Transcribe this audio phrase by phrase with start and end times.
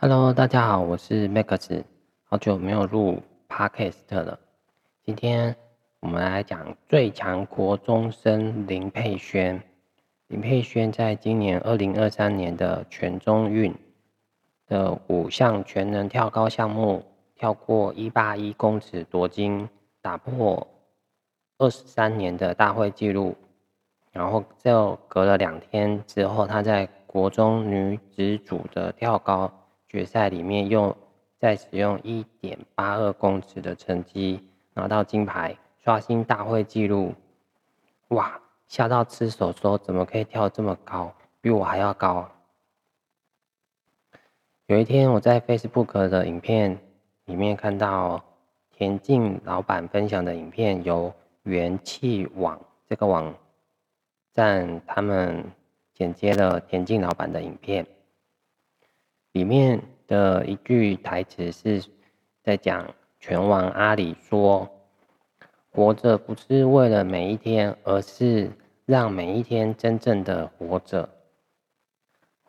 [0.00, 1.82] Hello，大家好，我是 Max，
[2.22, 4.38] 好久没有录 Podcast 了。
[5.02, 5.56] 今天
[5.98, 9.60] 我们来讲最强国中生林佩轩。
[10.28, 13.74] 林佩轩在今年二零二三年的全中运
[14.68, 17.04] 的五项全能跳高项目，
[17.34, 19.68] 跳过一八一公尺夺金，
[20.00, 20.64] 打破
[21.58, 23.34] 二十三年的大会纪录。
[24.12, 29.52] 然后就隔了两天之后，他在国中女子组的跳高。
[29.88, 30.94] 决赛里面用
[31.38, 37.14] 再使用一点八二公尺的成绩拿到金牌，刷新大会纪录。
[38.08, 38.40] 哇！
[38.68, 41.10] 吓到吃手说怎么可以跳这么高，
[41.40, 42.30] 比我还要高。
[44.66, 46.78] 有一天我在 Facebook 的影片
[47.24, 48.22] 里面看到
[48.70, 51.10] 田径老板分享的影片，由
[51.44, 53.34] 元气网这个网
[54.34, 55.42] 站他们
[55.94, 57.86] 剪接了田径老板的影片。
[59.38, 61.80] 里面的一句台词是
[62.42, 64.68] 在讲拳王阿里说
[65.70, 68.50] ：“活着不是为了每一天，而是
[68.84, 71.08] 让每一天真正的活着。”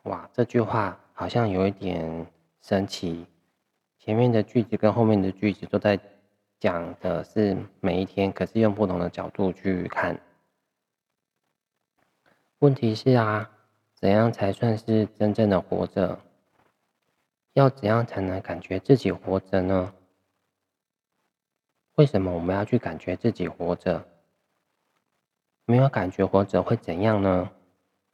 [0.02, 2.26] 哇，这句话好像有一点
[2.60, 3.24] 神奇。
[4.00, 5.96] 前面的句子跟后面的句子都在
[6.58, 10.20] 讲的是每一天，可是用不同的角度去看。
[12.58, 13.48] 问题是啊，
[13.94, 16.18] 怎样才算是真正的活着？
[17.60, 19.92] 要怎样才能感觉自己活着呢？
[21.96, 24.02] 为什么我们要去感觉自己活着？
[25.66, 27.50] 没有感觉活着会怎样呢？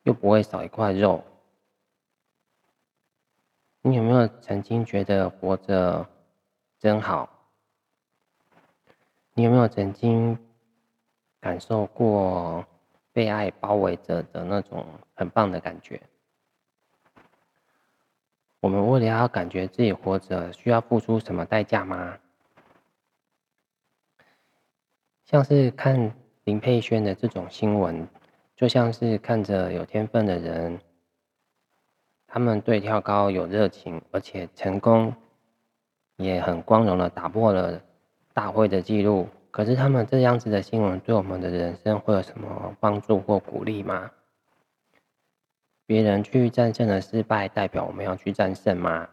[0.02, 1.22] 又不会少一块肉。
[3.82, 6.04] 你有没有曾经觉得活着
[6.80, 7.30] 真好？
[9.34, 10.36] 你有没有曾经
[11.38, 12.66] 感受过
[13.12, 16.02] 被爱包围着的那种很棒的感觉？
[18.60, 22.18] 我们为了要感觉自己活着，需要付出什么代价吗？
[25.24, 28.08] 像是看林佩轩的这种新闻，
[28.54, 30.78] 就像是看着有天分的人，
[32.26, 35.14] 他们对跳高有热情，而且成功，
[36.16, 37.80] 也很光荣的打破了
[38.32, 39.28] 大会的记录。
[39.50, 44.10] 可是他们这样子的新闻，对我们的人生会有什么帮助或鼓励吗？
[45.86, 49.08] 别人去战胜了失败，代表我们要去战胜吗？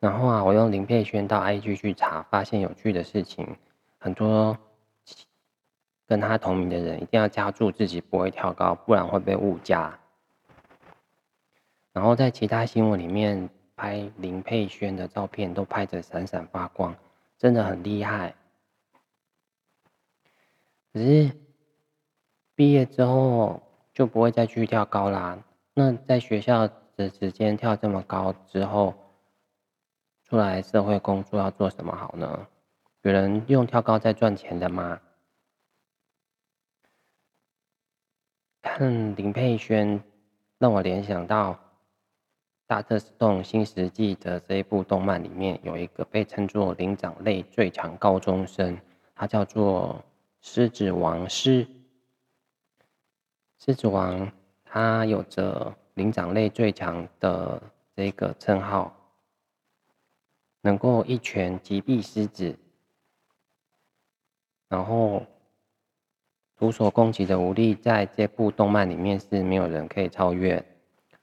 [0.00, 3.56] 然后啊，我用林佩轩到 IG 去查，发现有趣的事情，
[3.98, 4.58] 很多
[6.08, 9.96] 跟他同名的人一定要加注自己不会跳高，不然会被误加。
[11.92, 16.96] 然后在其他新闻里面拍林佩轩的照片，都拍着闪闪发光，
[17.38, 18.34] 真的很厉害。
[20.92, 21.41] 可是。
[22.62, 23.60] 毕业之后
[23.92, 25.36] 就不会再去跳高啦。
[25.74, 28.94] 那在学校的时间跳这么高之后，
[30.22, 32.46] 出来社会工作要做什么好呢？
[33.02, 35.00] 有人用跳高在赚钱的吗？
[38.62, 40.00] 看林佩轩，
[40.58, 41.54] 让我联想到
[42.68, 48.78] 《大特斯动新世纪》的这一部动漫里面有一个被称作灵长类最强高中生，
[49.16, 50.00] 他叫做
[50.40, 51.66] 狮子王狮。
[53.64, 54.28] 狮子王，
[54.64, 57.62] 他有着灵长类最强的
[57.94, 58.92] 这个称号，
[60.62, 62.58] 能够一拳击毙狮子，
[64.68, 65.24] 然后
[66.56, 70.60] 徒手攻击的武力，在这部动漫里面是没有人可以超越。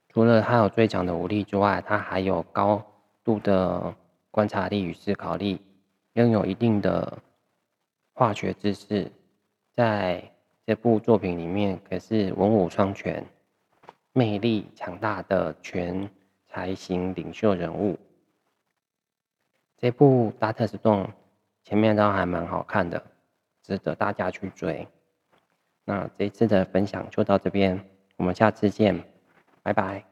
[0.08, 2.82] 除了他有最强的武力之外，他还有高
[3.22, 3.94] 度的
[4.32, 5.62] 观察力与思考力，
[6.14, 7.22] 拥有一定的
[8.14, 9.12] 化学知识，
[9.76, 10.24] 在。
[10.70, 13.26] 这部作品里面可是文武双全、
[14.14, 16.08] 魅力强大的全
[16.48, 17.98] 才型领袖人物。
[19.78, 21.04] 这部《大特斯顿》
[21.64, 23.04] 前面都还蛮好看的，
[23.64, 24.88] 值得大家去追。
[25.86, 27.84] 那这次的分享就到这边，
[28.18, 29.04] 我们下次见，
[29.64, 30.09] 拜拜。